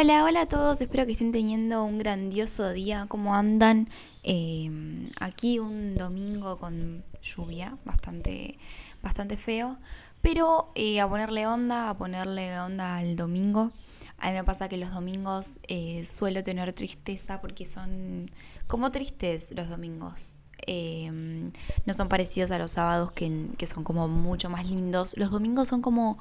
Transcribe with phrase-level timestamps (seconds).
[0.00, 3.88] Hola, hola a todos, espero que estén teniendo un grandioso día, ¿cómo andan?
[4.22, 8.60] Em, aquí un domingo con lluvia, bastante,
[9.02, 9.76] bastante feo,
[10.22, 13.72] pero eh, a ponerle onda, a ponerle onda al domingo.
[14.18, 18.30] A mí me pasa que los domingos eh, suelo tener tristeza porque son
[18.68, 20.36] como tristes los domingos.
[20.68, 21.50] Em,
[21.86, 25.16] no son parecidos a los sábados que, que son como mucho más lindos.
[25.18, 26.18] Los domingos son como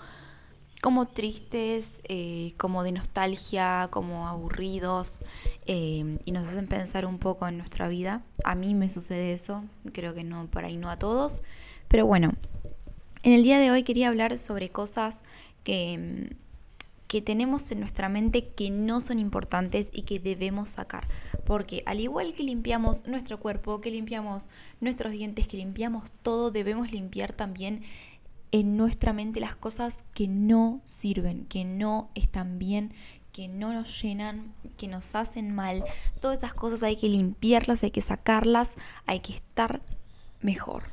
[0.81, 5.23] como tristes, eh, como de nostalgia, como aburridos
[5.65, 8.23] eh, y nos hacen pensar un poco en nuestra vida.
[8.43, 11.41] A mí me sucede eso, creo que no por ahí no a todos,
[11.87, 12.33] pero bueno,
[13.23, 15.23] en el día de hoy quería hablar sobre cosas
[15.63, 16.35] que,
[17.07, 21.07] que tenemos en nuestra mente que no son importantes y que debemos sacar.
[21.45, 24.49] Porque al igual que limpiamos nuestro cuerpo, que limpiamos
[24.81, 27.81] nuestros dientes, que limpiamos todo, debemos limpiar también
[28.51, 32.93] en nuestra mente las cosas que no sirven, que no están bien,
[33.31, 35.83] que no nos llenan, que nos hacen mal.
[36.19, 38.75] Todas esas cosas hay que limpiarlas, hay que sacarlas,
[39.05, 39.81] hay que estar
[40.41, 40.91] mejor.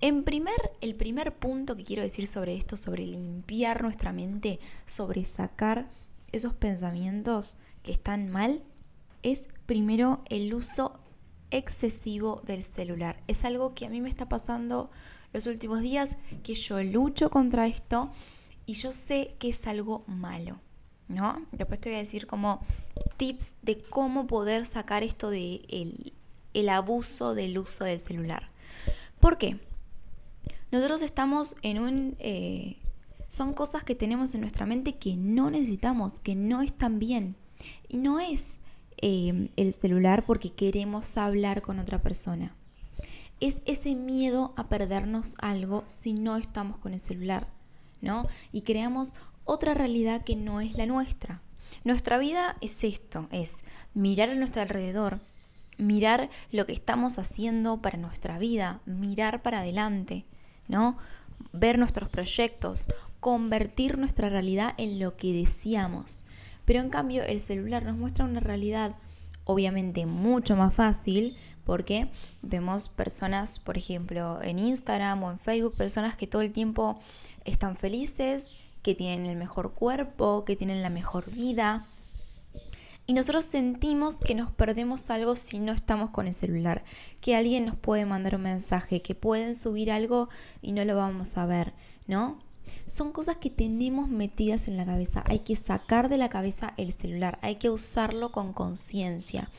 [0.00, 5.24] En primer, el primer punto que quiero decir sobre esto, sobre limpiar nuestra mente, sobre
[5.24, 5.88] sacar
[6.32, 8.62] esos pensamientos que están mal,
[9.22, 10.98] es primero el uso
[11.50, 13.22] excesivo del celular.
[13.26, 14.90] Es algo que a mí me está pasando
[15.32, 18.10] los últimos días que yo lucho contra esto
[18.66, 20.60] y yo sé que es algo malo,
[21.08, 21.44] ¿no?
[21.52, 22.60] Después te voy a decir como
[23.16, 26.12] tips de cómo poder sacar esto de
[26.52, 28.44] el, abuso del uso del celular.
[29.18, 29.58] ¿Por qué?
[30.70, 32.16] Nosotros estamos en un...
[32.18, 32.76] Eh,
[33.26, 37.36] son cosas que tenemos en nuestra mente que no necesitamos, que no están bien.
[37.88, 38.60] Y no es
[38.98, 42.56] eh, el celular porque queremos hablar con otra persona
[43.40, 47.48] es ese miedo a perdernos algo si no estamos con el celular,
[48.00, 48.26] ¿no?
[48.52, 51.42] Y creamos otra realidad que no es la nuestra.
[51.84, 55.20] Nuestra vida es esto, es mirar a nuestro alrededor,
[55.78, 60.26] mirar lo que estamos haciendo para nuestra vida, mirar para adelante,
[60.68, 60.98] ¿no?
[61.52, 66.26] Ver nuestros proyectos, convertir nuestra realidad en lo que deseamos.
[66.66, 68.94] Pero en cambio el celular nos muestra una realidad
[69.44, 72.10] obviamente mucho más fácil porque
[72.42, 76.98] vemos personas, por ejemplo, en Instagram o en Facebook, personas que todo el tiempo
[77.44, 81.84] están felices, que tienen el mejor cuerpo, que tienen la mejor vida.
[83.06, 86.84] Y nosotros sentimos que nos perdemos algo si no estamos con el celular,
[87.20, 90.28] que alguien nos puede mandar un mensaje, que pueden subir algo
[90.62, 91.74] y no lo vamos a ver,
[92.06, 92.38] ¿no?
[92.86, 95.24] Son cosas que tenemos metidas en la cabeza.
[95.26, 99.50] Hay que sacar de la cabeza el celular, hay que usarlo con conciencia.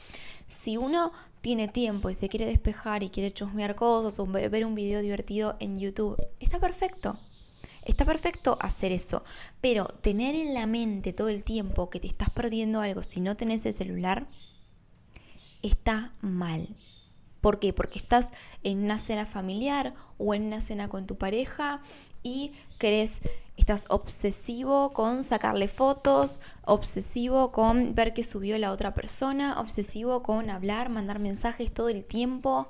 [0.48, 1.12] Si uno
[1.42, 5.58] tiene tiempo y se quiere despejar y quiere chusmear cosas o ver un video divertido
[5.60, 7.18] en YouTube, está perfecto.
[7.84, 9.24] Está perfecto hacer eso,
[9.60, 13.36] pero tener en la mente todo el tiempo que te estás perdiendo algo si no
[13.36, 14.28] tenés el celular,
[15.64, 16.76] está mal.
[17.42, 17.74] ¿Por qué?
[17.74, 21.82] Porque estás en una cena familiar o en una cena con tu pareja
[22.22, 23.24] y querés,
[23.62, 30.50] estás obsesivo con sacarle fotos, obsesivo con ver que subió la otra persona, obsesivo con
[30.50, 32.70] hablar, mandar mensajes todo el tiempo.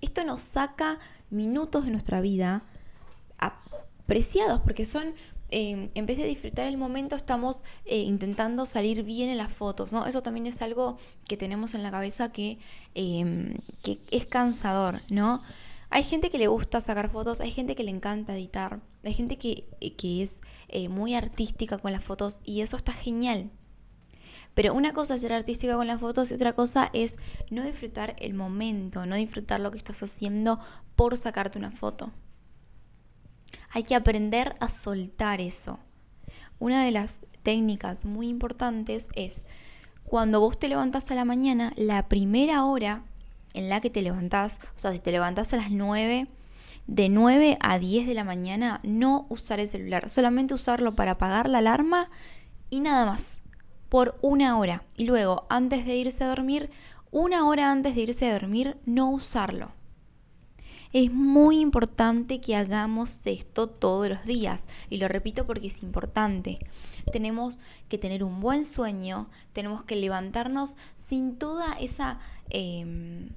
[0.00, 0.98] Esto nos saca
[1.30, 2.62] minutos de nuestra vida
[3.38, 5.14] apreciados porque son
[5.50, 9.92] Em, en vez de disfrutar el momento, estamos eh, intentando salir bien en las fotos,
[9.92, 10.06] ¿no?
[10.06, 10.96] Eso también es algo
[11.28, 12.58] que tenemos en la cabeza que,
[12.94, 13.54] em,
[13.84, 15.42] que es cansador, ¿no?
[15.88, 19.38] Hay gente que le gusta sacar fotos, hay gente que le encanta editar, hay gente
[19.38, 23.50] que, eh, que es eh, muy artística con las fotos y eso está genial.
[24.54, 27.16] Pero una cosa es ser artística con las fotos y otra cosa es
[27.50, 30.58] no disfrutar el momento, no disfrutar lo que estás haciendo
[30.96, 32.10] por sacarte una foto.
[33.70, 35.78] Hay que aprender a soltar eso.
[36.58, 39.44] Una de las técnicas muy importantes es
[40.04, 43.04] cuando vos te levantás a la mañana, la primera hora
[43.56, 46.28] en la que te levantás, o sea, si te levantás a las 9,
[46.86, 51.48] de 9 a 10 de la mañana, no usar el celular, solamente usarlo para apagar
[51.48, 52.10] la alarma
[52.70, 53.40] y nada más,
[53.88, 54.84] por una hora.
[54.96, 56.70] Y luego, antes de irse a dormir,
[57.10, 59.72] una hora antes de irse a dormir, no usarlo.
[60.96, 66.58] Es muy importante que hagamos esto todos los días y lo repito porque es importante.
[67.12, 67.60] Tenemos
[67.90, 73.28] que tener un buen sueño, tenemos que levantarnos sin toda esa, em,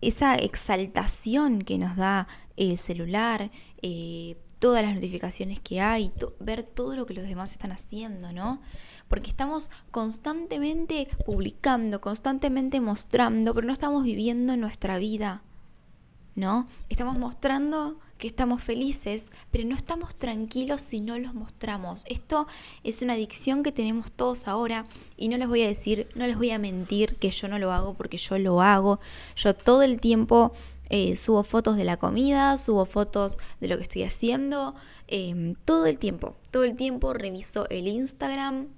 [0.00, 3.50] esa exaltación que nos da el celular,
[3.82, 8.62] eh, todas las notificaciones que hay, ver todo lo que los demás están haciendo, ¿no?
[9.08, 15.42] Porque estamos constantemente publicando, constantemente mostrando, pero no estamos viviendo nuestra vida.
[16.34, 16.66] ¿No?
[16.88, 22.04] Estamos mostrando que estamos felices, pero no estamos tranquilos si no los mostramos.
[22.06, 22.46] Esto
[22.84, 24.86] es una adicción que tenemos todos ahora
[25.16, 27.72] y no les voy a decir, no les voy a mentir que yo no lo
[27.72, 29.00] hago porque yo lo hago.
[29.36, 30.52] Yo todo el tiempo
[30.90, 34.74] eh, subo fotos de la comida, subo fotos de lo que estoy haciendo,
[35.06, 38.68] em, todo el tiempo, todo el tiempo reviso el Instagram,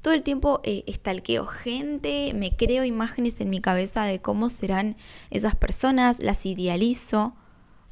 [0.00, 4.96] todo el tiempo eh, estalqueo gente, me creo imágenes en mi cabeza de cómo serán
[5.30, 7.34] esas personas, las idealizo,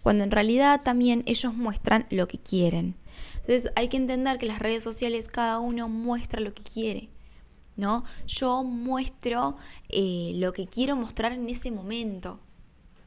[0.03, 2.97] cuando en realidad también ellos muestran lo que quieren.
[3.37, 7.11] Entonces hay que entender que las redes sociales cada uno muestra lo que quiere.
[7.77, 8.03] ¿No?
[8.27, 9.57] Yo muestro
[9.89, 12.41] eh, lo que quiero mostrar en ese momento.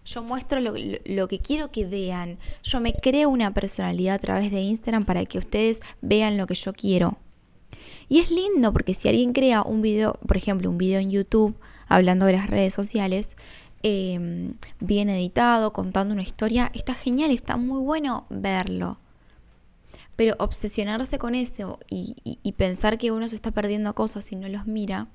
[0.06, 0.74] Yo muestro lo,
[1.06, 2.40] lo, que quiero que vean.
[2.64, 6.56] Yo me creo una personalidad a través de Instagram para que ustedes vean lo que
[6.56, 7.18] yo quiero.
[8.12, 11.56] Y es lindo porque si alguien crea un video, por ejemplo, un video en YouTube
[11.88, 13.38] hablando de las redes sociales,
[13.84, 19.00] em, bien editado, contando una historia, está genial, está muy bueno verlo.
[20.18, 24.68] Pero obsesionarse con eso y pensar que uno se está perdiendo cosas si no los
[24.68, 25.08] mira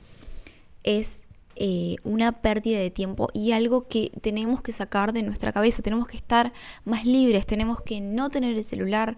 [0.87, 1.26] es
[1.57, 5.83] eh, una pérdida de tiempo y algo que tenemos que sacar de nuestra cabeza.
[5.83, 6.53] Tenemos que estar
[6.85, 9.17] más libres, tenemos que no tener el celular,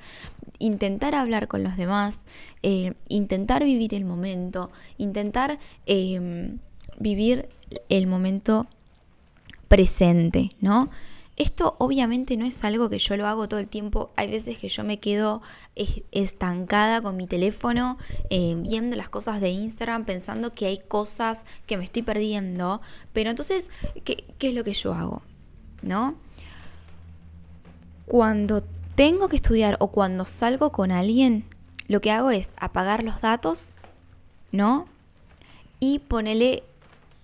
[0.58, 2.22] intentar hablar con los demás,
[2.62, 6.58] eh, intentar vivir el momento, intentar em,
[6.98, 7.48] vivir
[7.88, 8.66] el momento
[9.68, 10.90] presente, ¿no?
[11.38, 14.10] Esto obviamente no es algo que yo lo hago todo el tiempo.
[14.16, 15.40] Hay veces que yo me quedo
[16.10, 17.96] estancada con mi teléfono
[18.28, 22.80] eh, viendo las cosas de Instagram, pensando que hay cosas que me estoy perdiendo.
[23.12, 23.70] Pero entonces,
[24.04, 25.22] ¿qué, es lo que yo hago?
[25.80, 26.16] ¿No?
[28.06, 28.64] Cuando
[28.96, 31.44] tengo que estudiar o cuando salgo con alguien,
[31.86, 33.76] lo que hago es apagar los datos,
[34.50, 34.86] ¿no?
[35.78, 36.64] Y ponerle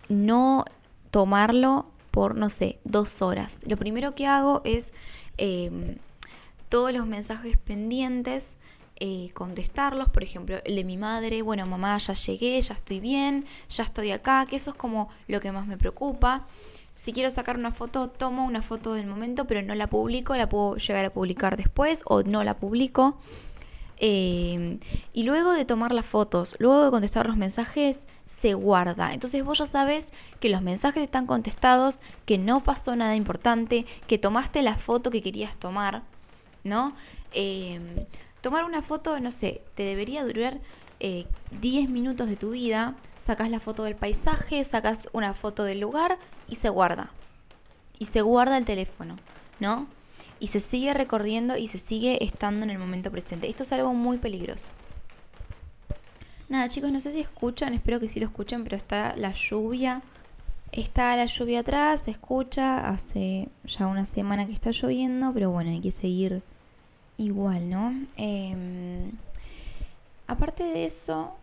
[0.09, 0.67] no
[1.11, 3.59] tomarlo por, no sé, dos horas.
[3.67, 4.93] Lo primero que hago es
[5.37, 5.97] em,
[6.69, 8.57] todos los mensajes pendientes,
[9.01, 13.47] eh, contestarlos, por ejemplo, el de mi madre, bueno, mamá, ya llegué, ya estoy bien,
[13.69, 16.47] ya estoy acá, que eso es como lo que más me preocupa.
[16.95, 20.49] Si quiero sacar una foto, tomo una foto del momento, pero no la publico, la
[20.49, 23.19] puedo llegar a publicar después o no la publico.
[23.99, 24.81] Em,
[25.13, 29.15] y luego de tomar las fotos, luego de contestar los mensajes, se guarda.
[29.15, 34.19] Entonces vos ya sabes que los mensajes están contestados, que no pasó nada importante, que
[34.19, 36.03] tomaste la foto que querías tomar,
[36.65, 36.95] ¿no?
[37.33, 38.07] Em,
[38.41, 40.61] tomar una foto, no sé, te debería durar
[41.01, 41.27] 10
[41.85, 46.19] eh, minutos de tu vida, sacas la foto del paisaje, sacas una foto del lugar
[46.49, 47.11] y se guarda.
[47.99, 49.19] Y se guarda el teléfono,
[49.61, 49.87] ¿no?
[50.45, 53.49] Y se sigue recorriendo y se sigue estando en el momento presente.
[53.49, 54.73] Esto es algo muy peligroso.
[56.51, 60.03] Nada, chicos, no sé si escuchan, espero que sí lo escuchen, pero está la lluvia.
[60.71, 65.71] Está la lluvia atrás, se escucha, hace ya una semana que está lloviendo, pero bueno,
[65.71, 66.43] hay que seguir
[67.17, 67.95] igual, ¿no?
[68.19, 69.13] Em,
[70.27, 71.35] aparte de eso,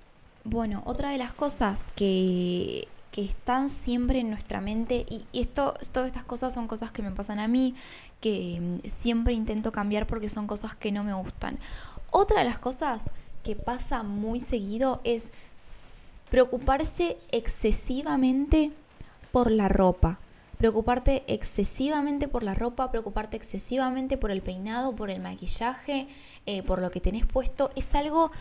[0.44, 6.08] bueno, otra de las cosas que que están siempre en nuestra mente y, esto, todas
[6.08, 7.76] estas cosas son cosas que me pasan a mí,
[8.22, 11.60] que mm, siempre intento cambiar porque son cosas que no me gustan.
[12.10, 13.12] Otra de las cosas
[13.44, 15.32] que pasa muy seguido es
[16.30, 18.72] preocuparse excesivamente
[19.32, 20.20] por la ropa.
[20.58, 26.08] Preocuparte excesivamente por la ropa, preocuparte excesivamente por el peinado, por el maquillaje,
[26.46, 28.32] eh, por lo que tenés puesto, es algo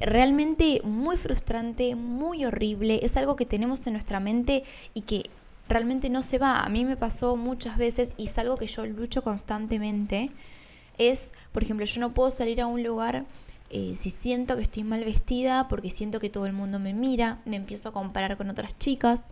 [0.00, 5.30] realmente muy frustrante, muy horrible, es algo que tenemos en nuestra mente y que
[5.68, 6.60] realmente no se va.
[6.60, 10.30] A mí me pasó muchas veces y es algo que yo lucho constantemente.
[10.98, 13.24] Es, por ejemplo, yo no puedo salir a un lugar
[13.74, 17.40] eh, si siento que estoy mal vestida porque siento que todo el mundo me mira,
[17.46, 19.24] me empiezo a comparar con otras chicas,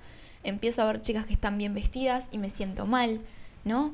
[0.45, 3.21] empiezo a ver chicas que están bien vestidas y me siento mal,
[3.67, 3.93] ¿no?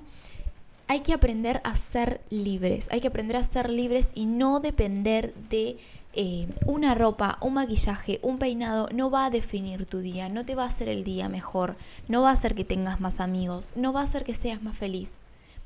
[0.87, 5.35] Hay que aprender a ser libres, hay que aprender a ser libres y no depender
[5.50, 5.78] de
[6.18, 10.54] eh, una ropa, un maquillaje, un peinado no va a definir tu día, no te
[10.54, 11.76] va a hacer el día mejor,
[12.08, 14.78] no va a hacer que tengas más amigos, no va a hacer que seas más
[14.78, 15.20] feliz.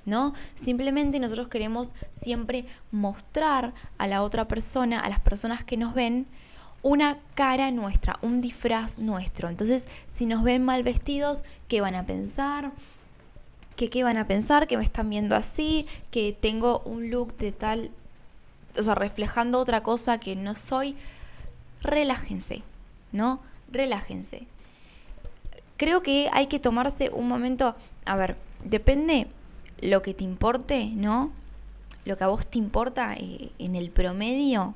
[0.07, 0.33] ¿No?
[0.54, 6.26] Simplemente nosotros queremos siempre mostrar a la otra persona, a las personas que nos ven,
[6.83, 9.50] una cara nuestra, un disfraz nuestro.
[9.50, 12.73] Entonces, si nos ven mal vestidos, ¿qué van a pensar?
[13.76, 14.66] ¿Qué, ¿Qué van a pensar?
[14.66, 17.90] Que me están viendo así, que tengo un look de tal
[18.79, 20.97] o sea, reflejando otra cosa que no soy,
[21.81, 22.62] relájense,
[23.12, 23.41] ¿no?
[23.71, 24.47] Relájense.
[25.77, 27.75] Creo que hay que tomarse un momento,
[28.05, 29.29] a ver, depende
[29.81, 31.33] lo que te importe, ¿no?
[32.05, 34.75] Lo que a vos te importa eh, en el promedio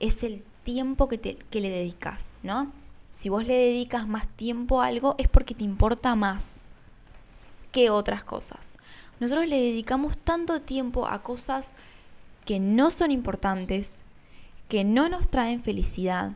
[0.00, 2.72] es el tiempo que, te, que le dedicas, ¿no?
[3.10, 6.62] Si vos le dedicas más tiempo a algo es porque te importa más
[7.72, 8.78] que otras cosas.
[9.20, 11.74] nosotros le dedicamos tanto tiempo a cosas
[12.50, 14.02] que no son importantes,
[14.68, 16.32] que no nos traen felicidad,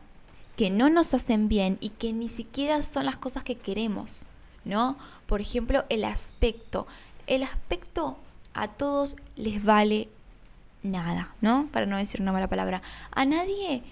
[0.55, 4.25] que no nos hacen bien y que ni siquiera son las cosas que queremos,
[4.63, 4.97] ¿no?
[5.25, 6.87] Por ejemplo, el aspecto.
[7.27, 8.17] El aspecto
[8.53, 10.07] a todos les vale
[10.83, 11.67] nada, ¿no?
[11.73, 12.81] Para no decir una mala palabra.
[13.11, 13.83] A nadie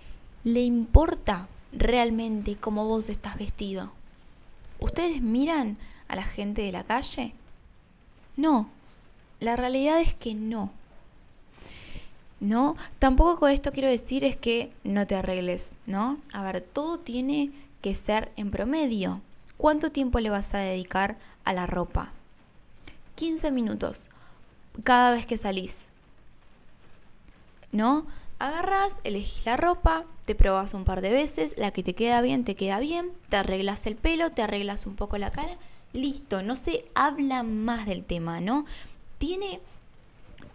[0.45, 3.91] le importa realmente cómo vos estás vestido.
[4.79, 5.77] ¿Ustedes miran
[6.07, 7.33] a la gente de la calle?
[8.37, 8.69] No,
[9.41, 10.71] la realidad es que no.
[12.43, 12.75] ¿No?
[12.99, 16.17] Tampoco con esto quiero decir es que no te arregles, ¿no?
[16.33, 19.21] A ver, todo tiene que ser en promedio.
[19.55, 22.11] ¿Cuánto tiempo le vas a dedicar a la ropa?
[23.15, 24.09] 15 minutos
[24.83, 25.93] cada vez que salís.
[27.71, 28.05] ¿No?
[28.39, 32.43] Agarras, elegís la ropa, te probas un par de veces, la que te queda bien,
[32.43, 35.55] te queda bien, te arreglas el pelo, te arreglas un poco la cara,
[35.93, 38.65] listo, no se habla más del tema, ¿no?
[39.17, 39.61] Tiene,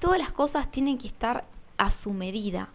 [0.01, 1.45] todas las cosas tienen que estar
[1.79, 2.69] a su medida.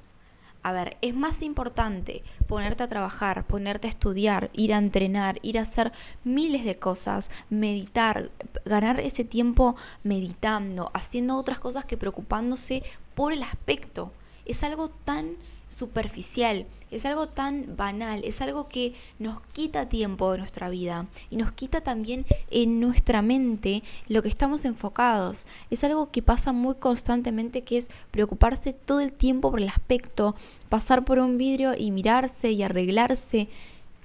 [0.64, 5.60] A ver, es más importante ponerte a trabajar, ponerte a estudiar, ir a entrenar, ir
[5.60, 5.92] a hacer
[6.24, 8.32] miles de cosas, meditar,
[8.64, 12.82] ganar ese tiempo meditando, haciendo otras cosas que preocupándose
[13.14, 14.14] por el aspecto
[14.46, 15.36] es algo tan
[15.74, 21.38] superficial, es algo tan banal, es algo que nos quita tiempo de nuestra vida y
[21.38, 25.48] nos quita también en nuestra mente lo que estamos enfocados.
[25.72, 30.36] Es algo que pasa muy constantemente que es preocuparse todo el tiempo por el aspecto,
[30.70, 33.48] pasar por un vidrio y mirarse y arreglarse.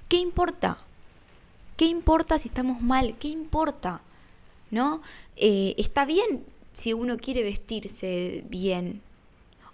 [0.07, 0.79] ¿Qué importa?
[1.77, 3.15] ¿Qué importa si estamos mal?
[3.19, 4.01] ¿Qué importa?
[4.71, 5.01] ¿No?
[5.35, 9.01] Eh, está bien si uno quiere vestirse bien,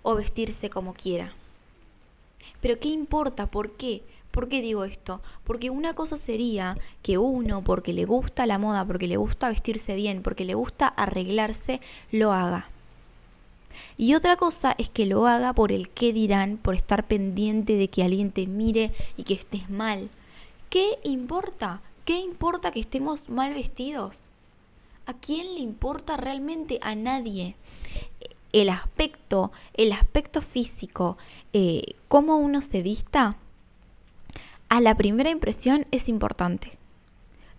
[0.03, 1.33] o vestirse como quiera.
[2.61, 3.47] Pero ¿qué importa?
[3.47, 4.03] ¿Por qué?
[4.31, 5.21] ¿Por qué digo esto?
[5.45, 9.95] Porque una cosa sería que uno, porque le gusta la moda, porque le gusta vestirse
[9.95, 11.79] bien, porque le gusta arreglarse,
[12.11, 12.67] lo haga.
[13.97, 17.87] Y otra cosa es que lo haga por el qué dirán, por estar pendiente de
[17.87, 20.09] que alguien te mire y que estés mal.
[20.69, 21.81] ¿Qué importa?
[22.03, 24.27] ¿Qué importa que estemos mal vestidos?
[25.05, 26.79] ¿A quién le importa realmente?
[26.81, 27.55] A nadie
[28.55, 31.17] el aspecto, el aspecto físico,
[31.51, 33.35] eh, cómo uno se vista,
[34.69, 36.71] a la primera impresión es importante.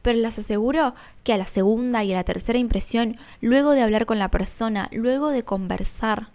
[0.00, 4.06] Pero les aseguro que a la segunda y a la tercera impresión, luego de hablar
[4.06, 6.30] con la persona, luego de conversar,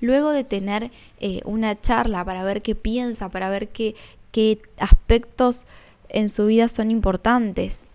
[0.00, 3.96] luego de tener eh, una charla para ver qué piensa, para ver qué,
[4.30, 5.66] qué aspectos
[6.08, 7.90] en su vida son importantes.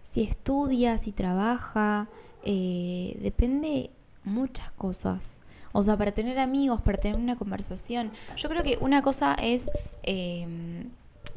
[0.00, 2.08] Si estudia, si trabaja,
[2.44, 3.90] eh, depende
[4.26, 5.38] muchas cosas.
[5.72, 8.10] O sea, para tener amigos, para tener una conversación.
[8.36, 9.70] Yo creo que una cosa es
[10.02, 10.90] em,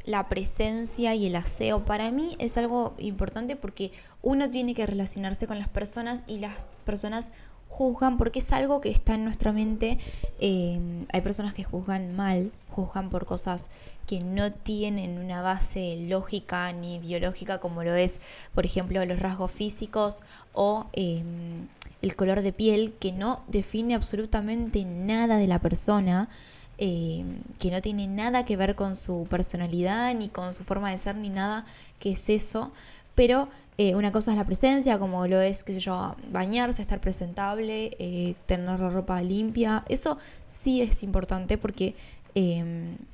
[0.05, 1.85] la presencia y el aseo.
[1.85, 3.91] Para mí es algo importante porque
[4.21, 7.31] uno tiene que relacionarse con las personas y las personas
[7.69, 9.99] juzgan porque es algo que está en nuestra mente.
[10.39, 13.69] Em, hay personas que juzgan mal, juzgan por cosas
[14.05, 18.19] que no tienen una base lógica ni biológica como lo es,
[18.53, 20.21] por ejemplo, los rasgos físicos
[20.53, 21.67] o em,
[22.01, 26.29] el color de piel, que no define absolutamente nada de la persona,
[26.77, 27.23] eh,
[27.59, 31.15] que no tiene nada que ver con su personalidad, ni con su forma de ser,
[31.15, 31.65] ni nada
[31.99, 32.71] que es eso.
[33.15, 36.99] Pero eh, una cosa es la presencia, como lo es, qué sé yo, bañarse, estar
[36.99, 39.85] presentable, eh, tener la ropa limpia.
[39.87, 41.95] Eso sí es importante porque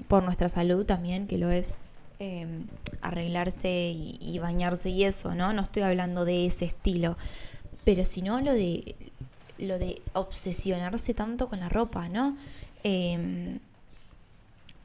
[0.07, 1.79] por nuestra salud también, que lo es
[3.01, 5.53] arreglarse y, y, bañarse y eso, ¿no?
[5.53, 7.17] No estoy hablando de ese estilo,
[7.83, 8.95] pero si no lo de
[9.57, 12.35] lo de obsesionarse tanto con la ropa, ¿no?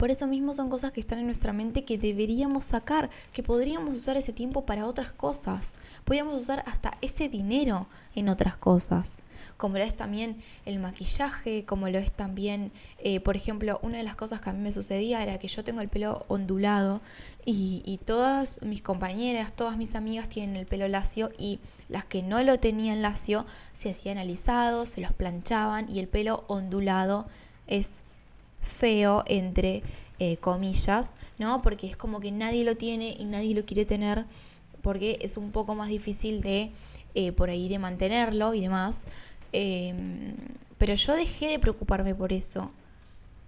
[0.00, 3.99] Por eso mismo son cosas que están en nuestra mente que deberíamos sacar, que podríamos
[3.99, 5.76] usar ese tiempo para otras cosas.
[6.07, 9.23] Podríamos usar hasta ese dinero en otras cosas,
[9.59, 14.04] como lo es también el maquillaje, como lo es también, eh, por ejemplo, una de
[14.04, 17.02] las cosas que a mí me sucedía era que yo tengo el pelo ondulado
[17.45, 22.23] y, y todas mis compañeras, todas mis amigas tienen el pelo lacio y las que
[22.23, 27.26] no lo tenían lacio se hacían alisados, se los planchaban y el pelo ondulado
[27.66, 28.04] es
[28.61, 29.83] feo entre
[30.19, 31.62] eh, comillas, ¿no?
[31.62, 34.26] Porque es como que nadie lo tiene y nadie lo quiere tener
[34.83, 36.71] porque es un poco más difícil de
[37.14, 39.07] eh, por ahí de mantenerlo y demás.
[39.52, 40.35] Em,
[40.79, 42.71] pero yo dejé de preocuparme por eso.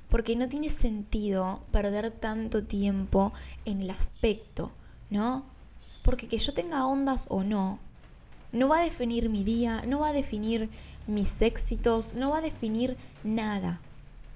[0.08, 3.32] Porque no tiene sentido perder tanto tiempo
[3.64, 4.72] en el aspecto,
[5.10, 5.44] ¿no?
[6.02, 7.78] Porque que yo tenga ondas o no,
[8.52, 10.68] no va a definir mi día, no va a definir
[11.06, 13.80] mis éxitos, no va a definir nada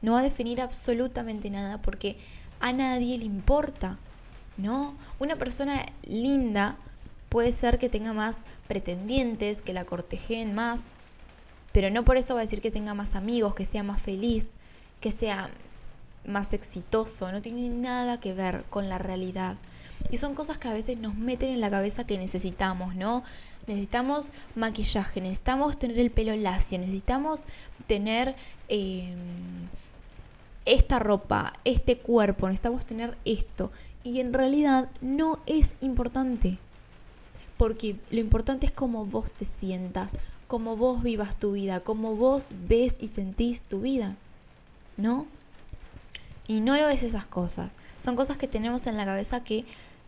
[0.06, 2.16] no va a definir absolutamente nada porque
[2.60, 3.98] a nadie le importa,
[4.56, 4.94] ¿no?
[5.18, 6.76] Una persona linda
[7.28, 10.92] puede ser que tenga más pretendientes, que la cortejen más,
[11.72, 14.50] pero no por eso va a decir que tenga más amigos, que sea más feliz,
[15.00, 15.50] que sea
[16.24, 19.56] más exitoso, no tiene nada que ver con la realidad.
[20.12, 23.24] Y son cosas que a veces nos meten en la cabeza que necesitamos, ¿no?
[23.66, 27.42] Necesitamos maquillaje, necesitamos tener el pelo lacio, necesitamos
[27.88, 28.36] tener
[28.68, 29.16] em,
[30.66, 33.70] esta ropa, este cuerpo, necesitamos tener esto.
[34.04, 36.58] Y en realidad no es importante.
[37.56, 42.48] Porque lo importante es cómo vos te sientas, cómo vos vivas tu vida, cómo vos
[42.68, 44.16] ves y sentís tu vida.
[44.96, 45.26] ¿No?
[46.48, 47.78] Y no lo ves esas cosas.
[47.98, 49.64] Son cosas que tenemos en la cabeza que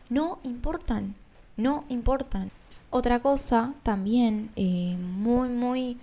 [0.09, 1.15] no importan.
[1.57, 2.51] No importan.
[2.91, 5.99] Otra cosa también eh, muy, muy...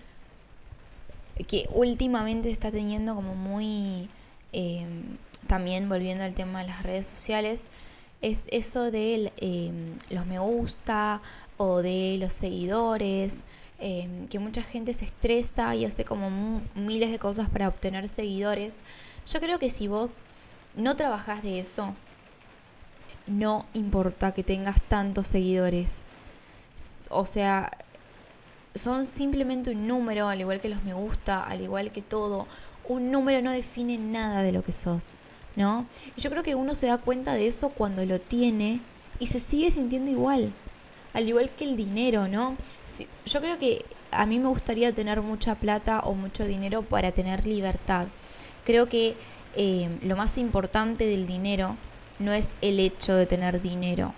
[1.47, 4.09] que últimamente está teniendo como muy...
[4.57, 7.67] Em, también volviendo al tema de las redes sociales,
[8.21, 11.21] es eso de em, los me gusta
[11.57, 13.43] o de los seguidores,
[13.79, 18.85] em, que mucha gente se estresa y hace como miles de cosas para obtener seguidores.
[19.27, 20.21] Yo creo que si vos
[20.77, 21.93] no trabajas de eso,
[23.27, 26.03] no importa que tengas tantos seguidores.
[27.09, 27.71] O sea,
[28.73, 32.47] son simplemente un número, al igual que los me gusta, al igual que todo.
[32.87, 35.17] Un número no define nada de lo que sos,
[35.55, 35.85] ¿no?
[36.15, 38.79] Y yo creo que uno se da cuenta de eso cuando lo tiene
[39.19, 40.51] y se sigue sintiendo igual.
[41.13, 42.57] Al igual que el dinero, ¿no?
[43.25, 47.45] Yo creo que a mí me gustaría tener mucha plata o mucho dinero para tener
[47.45, 48.07] libertad.
[48.65, 49.15] Creo que
[49.55, 51.75] eh, lo más importante del dinero
[52.19, 54.13] no es el hecho de tener dinero,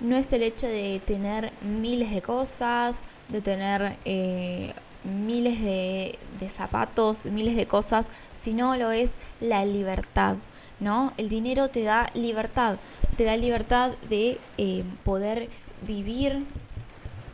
[0.00, 4.72] no es el hecho de tener miles de cosas, de tener eh,
[5.08, 10.36] miles de, zapatos, miles de cosas, sino lo es la libertad,
[10.80, 11.12] ¿no?
[11.16, 12.78] El dinero te da libertad,
[13.16, 15.48] te da libertad de eh, poder
[15.86, 16.44] vivir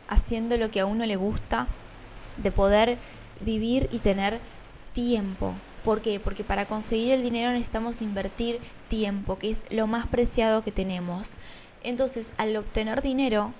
[0.07, 1.67] haciendo lo que a uno le gusta,
[2.37, 2.97] de poder
[3.41, 4.39] vivir y tener
[4.93, 5.53] tiempo,
[5.85, 6.19] ¿Por qué?
[6.19, 11.37] Porque para conseguir el dinero necesitamos invertir tiempo, que es lo más preciado que tenemos.
[11.83, 13.53] Entonces, al obtener dinero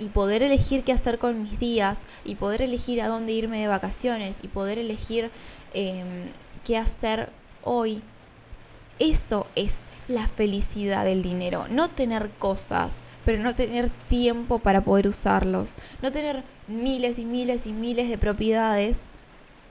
[0.00, 3.68] y poder elegir qué hacer con mis días, y poder elegir a dónde irme de
[3.68, 5.30] vacaciones, y poder elegir
[5.74, 6.30] em,
[6.64, 7.30] qué hacer
[7.62, 8.02] hoy,
[8.98, 11.66] eso es la felicidad del dinero.
[11.70, 15.76] No tener cosas, pero no tener tiempo para poder usarlos.
[16.02, 19.08] No tener miles y miles y miles de propiedades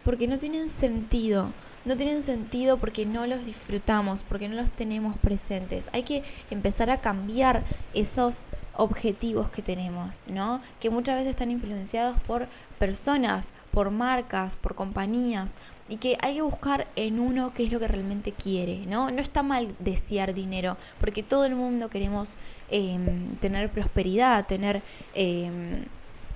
[0.04, 1.52] porque no tienen sentido.
[1.86, 5.90] No tienen sentido porque no los disfrutamos, porque no los tenemos presentes.
[5.94, 7.64] Hay que empezar a cambiar
[7.94, 8.48] esos
[8.80, 10.62] objetivos que tenemos, ¿no?
[10.80, 12.48] Que muchas veces están influenciados por
[12.80, 15.58] personas, por marcas, por compañías,
[15.90, 19.12] y que hay que buscar en uno qué es lo que realmente quiere, ¿no?
[19.12, 22.38] No está mal desear dinero, porque todo el mundo queremos
[22.70, 24.82] em, tener prosperidad, tener...
[25.14, 25.86] Eh,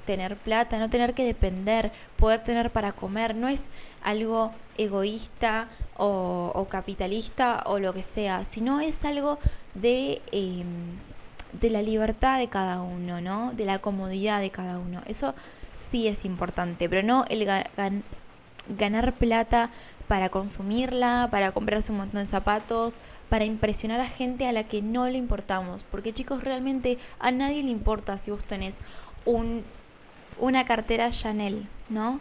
[0.05, 3.71] tener plata, no tener que depender, poder tener para comer, no es
[4.03, 9.39] algo egoísta o, capitalista o lo que sea, sino es algo
[9.75, 10.97] de, em,
[11.59, 13.53] de la libertad de cada uno, ¿no?
[13.53, 15.01] De la comodidad de cada uno.
[15.07, 15.33] Eso
[15.71, 17.47] sí es importante, pero no el
[18.77, 19.69] ganar plata
[20.07, 24.81] para consumirla, para comprarse un montón de zapatos, para impresionar a gente a la que
[24.81, 25.83] no le importamos.
[25.83, 28.81] Porque chicos, realmente a nadie le importa si vos tenés
[29.25, 29.63] un
[30.39, 32.19] una cartera Chanel, ¿no?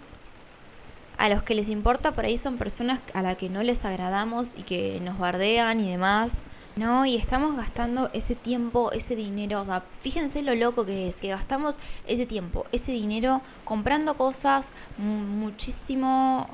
[1.18, 4.56] A los que les importa por ahí son personas a las que no les agradamos
[4.56, 6.42] y que nos bardean y demás,
[6.76, 7.06] ¿no?
[7.06, 11.28] Y estamos gastando ese tiempo, ese dinero, o sea, fíjense lo loco que es, que
[11.28, 16.48] gastamos ese tiempo, ese dinero comprando cosas muchísimo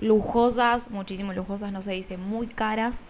[0.00, 3.04] lujosas, muchísimo lujosas, no se dice, muy caras.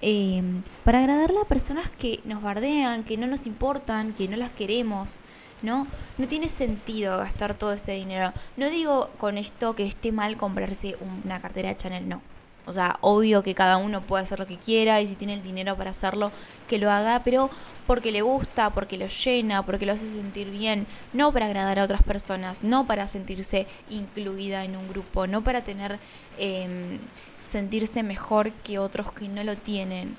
[0.00, 0.42] Eh,
[0.84, 5.20] para agradarle a personas que nos bardean, que no nos importan, que no las queremos.
[5.62, 5.86] ¿no?
[6.18, 8.32] No tiene sentido gastar todo ese dinero.
[8.56, 12.22] No digo con esto que esté mal comprarse una cartera de Chanel, no.
[12.68, 15.42] O sea, obvio que cada uno puede hacer lo que quiera y si tiene el
[15.42, 16.30] dinero para hacerlo,
[16.68, 17.50] que lo haga, pero
[17.86, 21.84] porque le gusta, porque lo llena, porque lo hace sentir bien, no para agradar a
[21.84, 25.98] otras personas, no para sentirse incluida en un grupo, no para tener,
[26.38, 26.98] em,
[27.40, 30.14] sentirse mejor que otros que no lo tienen.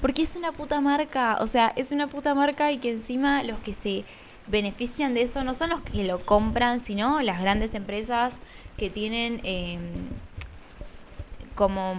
[0.00, 3.58] Porque es una puta marca, o sea, es una puta marca y que encima los
[3.58, 4.04] que se
[4.46, 8.40] benefician de eso no son los que lo compran, sino las grandes empresas
[8.76, 9.80] que tienen em,
[11.54, 11.96] como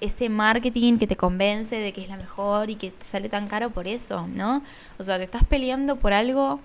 [0.00, 3.48] ese marketing que te convence de que es la mejor y que te sale tan
[3.48, 4.62] caro por eso, ¿no?
[4.98, 6.60] O sea, te estás peleando por algo,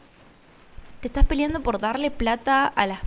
[0.99, 2.99] te estás peleando por darle plata a las,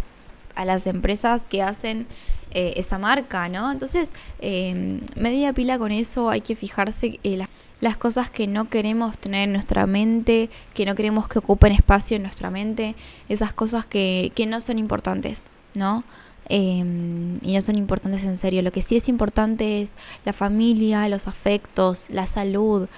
[0.55, 2.07] a las empresas que hacen
[2.51, 3.71] eh, esa marca, ¿no?
[3.71, 7.21] Entonces, eh, media pila con eso, hay que fijarse.
[7.23, 7.47] Eh,
[7.79, 12.17] las cosas que no queremos tener en nuestra mente, que no queremos que ocupen espacio
[12.17, 12.95] en nuestra mente,
[13.29, 16.03] esas cosas que, que no son importantes, ¿no?
[16.49, 18.63] Em, y no son importantes en serio.
[18.63, 22.89] Lo que sí es importante es la familia, los afectos, la salud,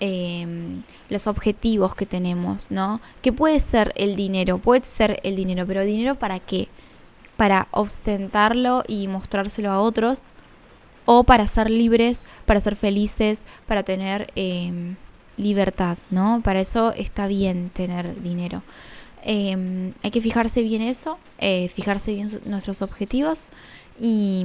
[0.00, 3.00] em, los objetivos que tenemos, ¿no?
[3.22, 6.68] Que puede ser el dinero, puede ser el dinero, pero ¿el dinero para qué?
[7.36, 10.24] Para ostentarlo y mostrárselo a otros
[11.06, 14.96] o para ser libres, para ser felices, para tener em,
[15.38, 16.42] libertad, ¿no?
[16.44, 18.62] Para eso está bien tener dinero.
[19.30, 23.48] Em, hay que fijarse bien eso, eh, fijarse bien nuestros objetivos
[24.00, 24.42] y,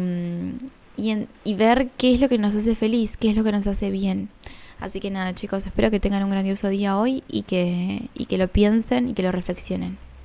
[0.98, 3.89] y, ver qué es lo que nos hace feliz, qué es lo que nos hace
[3.89, 4.28] bien.
[4.82, 8.38] Así que nada chicos, espero que tengan un grandioso día hoy y que, y que
[8.38, 9.98] lo piensen y que lo reflexionen.